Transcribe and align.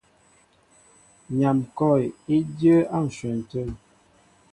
Nyam 1.37 1.57
kɔ̂w 1.77 1.99
í 2.35 2.37
dyə́ə́ 2.57 2.83
á 2.95 2.97
ǹshwɛn 3.07 3.37
tə̂. 3.49 3.63